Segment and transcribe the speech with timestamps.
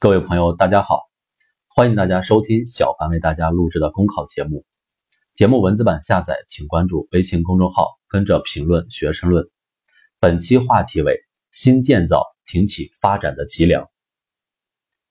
[0.00, 1.08] 各位朋友，大家好，
[1.66, 4.64] 欢迎大家收听小凡为大家录制的公考节目。
[5.34, 9.44] 节目文字版下载，请关注微信公众号，跟着评论学申论。
[10.20, 11.18] 本期话题为
[11.50, 13.88] 新建造挺起发展的脊梁。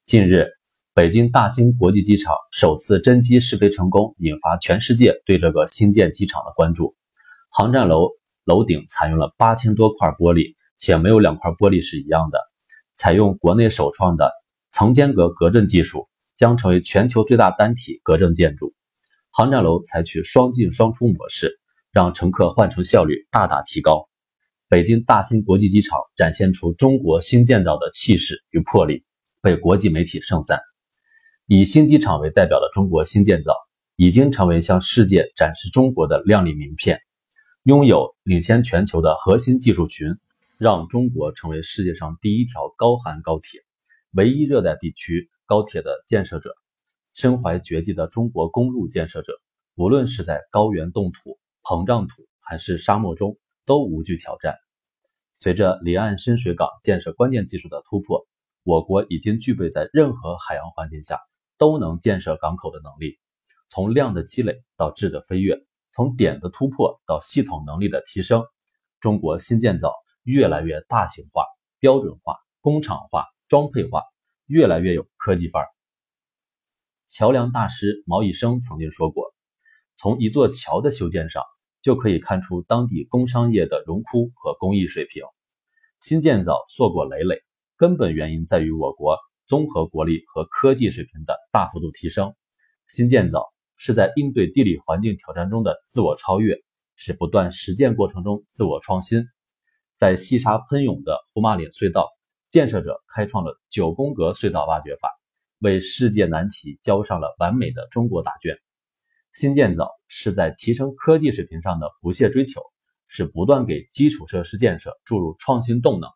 [0.06, 0.48] 近日，
[0.94, 6.96] 北京大兴国际机场首次真机试飞成功，引发全世界对这个新建机场的关注。
[7.50, 8.12] 航站楼
[8.46, 12.40] 楼顶采用了八千多块玻璃，且没有两块玻璃是一样的，
[12.94, 14.32] 采用国内首创的。
[14.78, 18.76] 层间隔隔震技术将成为全球最大单体隔震建筑。
[19.32, 21.60] 航站楼采取双进双出模式，
[21.92, 24.08] 让乘客换乘效率大大提高。
[24.70, 29.04] 北京大兴国际机场展现出中国新建造的气势与魄力，
[29.42, 30.60] 被国际媒体盛赞。
[31.48, 33.54] 以新机场为代表的中国新建造，
[33.96, 37.00] 已经成为向世界展示中国的亮丽名片。
[37.64, 40.08] 拥有领先全球的核心技术群，
[40.60, 43.60] 让中国成为世界上第一条高寒高铁。
[44.12, 46.56] 唯一热带地区高铁的建设者，
[47.14, 49.34] 身怀绝技的中国公路建设者，
[49.76, 54.56] 无论是在高原冻土、膨胀土，还是沙漠中，都无惧挑战。
[55.36, 58.26] 随着离岸深水港建设关键技术的突破，
[58.64, 61.20] 我国已经具备在任何海洋环境下
[61.58, 63.20] 都能建设港口的能力。
[63.70, 65.58] 从量的积累到质的飞跃，
[65.92, 68.44] 从点的突破到系统能力的提升，
[69.00, 71.44] 中国新建造越来越大型化、
[71.80, 73.26] 标准化、工厂化。
[73.48, 74.04] 装配化
[74.46, 75.68] 越来越有科技范儿。
[77.08, 79.34] 桥梁大师毛以生曾经说过
[79.96, 81.42] ：“从一座桥的修建上，
[81.82, 85.24] 就可以看出当地工商业的荣枯和工艺水平。”
[86.02, 87.42] 新建造硕果累累，
[87.78, 92.36] 根本原因在于我国综合国力和科技水平的大幅度提升。
[92.90, 93.46] 新建造
[93.78, 96.62] 是在应对地理环境挑战中的自我超越，
[96.96, 99.26] 是不断实践过程中自我创新。
[99.96, 102.17] 在细沙喷涌的胡马岭隧道。
[102.50, 105.10] 建设者开创了九宫格隧道挖掘法，
[105.60, 108.58] 为世界难题交上了完美的中国答卷。
[109.34, 112.62] 新建造是在提升科技水平上的不懈追求，
[113.08, 116.10] 是不断给基础设施建设注入创新动能。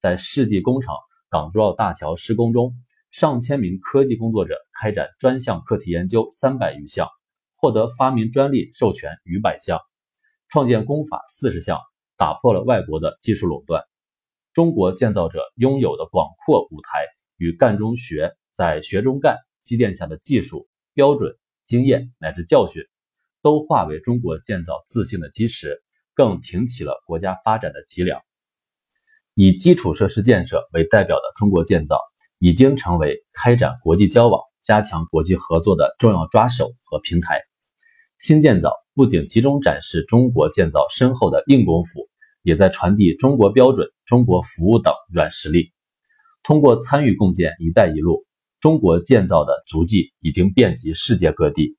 [0.00, 0.94] 在世纪工程
[1.28, 2.74] 港珠澳大桥施工中，
[3.10, 7.06] 上千名科技工作者开展专项课题研究三百余项，
[7.56, 9.78] 获得发明专利授权逾百项，
[10.48, 11.78] 创建工法四十项，
[12.16, 13.82] 打破了外国的技术垄断。
[14.52, 17.06] 中国建造者拥有的广阔舞台
[17.38, 22.82] 与干中学在学中干积淀下的技术标准、经验乃至教训，
[23.40, 25.82] 都化为中国建造自信的基石，
[26.12, 28.20] 更挺起了国家发展的脊梁。
[29.34, 31.98] 以基础设施建设为代表的中国建造，
[32.38, 37.40] 已经成为开展国际交往、加强国际合作的重要抓手和平台。
[38.18, 42.06] 新建造不仅集中展示中国建造深厚的硬功夫。
[42.44, 45.72] 也在传递中国标准、中国服务等软实力。
[46.42, 48.26] 通过参与共建“一带一路”，
[48.60, 51.78] 中国建造的足迹已经遍及世界各地。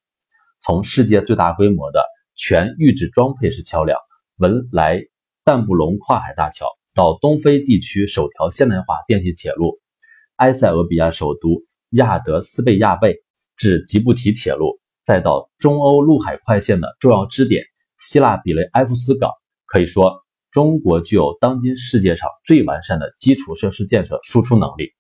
[0.60, 4.00] 从世界最大规模的全预制装配式桥梁——
[4.42, 5.00] 文莱
[5.44, 9.80] 但布隆跨海大桥，到东非地区首条现代化电气铁路——
[10.38, 11.62] 埃塞俄比亚首都
[11.92, 13.18] 亚德斯贝亚贝
[13.58, 17.64] 至吉布提铁路，再到中欧陆海快线的重要支点
[18.00, 19.30] 希腊比雷埃夫斯港，
[19.68, 20.23] 可以说。
[20.54, 24.92] 中国具有当今世界上最完善的基础设施建设输出能力。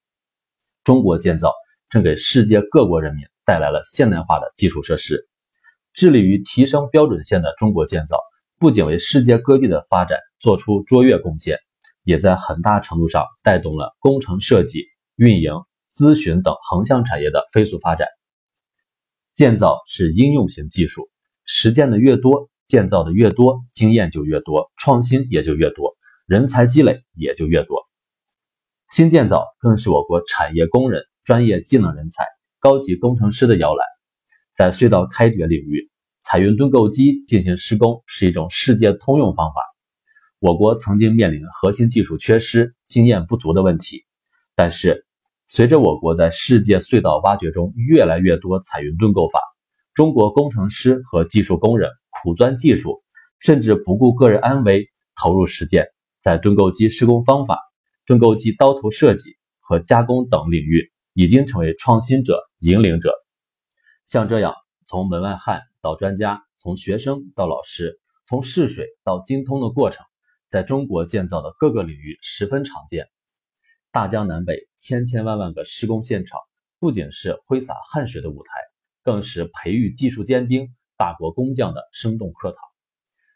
[0.84, 1.54] 中国建造
[1.92, 5.30] 正给世界各国人民带来了现代化的基础设施。
[5.94, 8.18] 致力于提升标准线的中国建造，
[8.58, 11.60] 不仅为世界各地的发展做出卓越贡献，
[12.04, 14.88] 也在很大程度上带动了工程设计、
[15.18, 15.54] 运营、
[15.94, 18.08] 咨询等横向产业的飞速发展。
[19.36, 21.12] 建造是应用型技术，
[21.46, 22.50] 实践的越多。
[22.74, 25.94] 建造的越多，经验就越多，创新也就越多，
[26.26, 27.78] 人才积累也就越多。
[28.90, 32.26] 新建造更是我国产业工人、专业技能人才、
[32.60, 33.86] 高级工程师的摇篮。
[34.56, 39.62] 在隧道开掘领域，采用盾构机进行施工是一种世界通用方法。
[40.40, 44.04] 我国曾经面临核心技术缺失、经验不足的问题，
[44.56, 45.06] 但是
[45.46, 49.40] 随着我国在世界隧道挖掘中越来越多采用盾构法，
[49.94, 51.90] 中国工程师和技术工人。
[52.22, 53.04] 苦钻技术，
[53.40, 55.88] 甚至不顾个人安危投入实践，
[56.22, 57.60] 在盾构机施工方法、
[58.06, 63.12] 盾构机刀头设计和加工等领域，已经成为创新者、引领者。
[64.06, 64.54] 像这样
[64.86, 70.06] 从门外汉到专家，从学生到老师，从试水到精通的过程，
[70.48, 73.08] 在中国建造的各个领域十分常见。
[73.92, 76.40] 大江南北千千万万个施工现场，
[76.80, 78.52] 不仅是挥洒汗水的舞台，
[79.04, 80.74] 更是培育技术尖兵。
[80.96, 82.60] 大国工匠的生动课堂，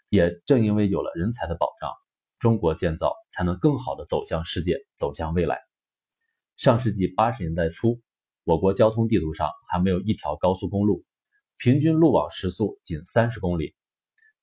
[0.09, 1.91] 也正因为有了人才的保障，
[2.39, 5.59] 中国建造才能更好的走向世界，走向未来。
[6.55, 7.99] 上世纪八十年代初，
[8.45, 11.03] 我国交通地图上还没有一条高速公路，
[11.57, 13.75] 平均路网时速仅三十公里。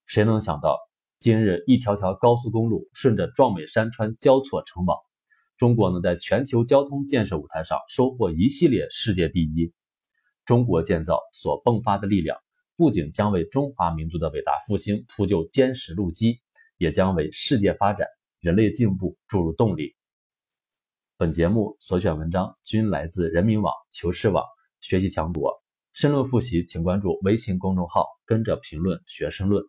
[0.06, 0.76] 谁能想到，
[1.18, 4.98] 今日一条条高速公路顺着壮美山川交错成网，
[5.56, 9.72] 中国能在全球交通建设舞台上收获一系列世界第一。
[10.44, 12.38] 中国建造所迸发的力量，
[12.76, 16.40] 不仅将为中华民族的伟大复兴铺就坚实路基，
[16.78, 18.06] 也将为世界发展、
[18.40, 19.94] 人类进步注入动力。
[21.16, 24.44] 本节目所选文章均来自人民网、求是网、
[24.80, 25.52] 学习强国。
[25.92, 29.64] 申论复习，请关注微信公众号“跟着评论学申论”。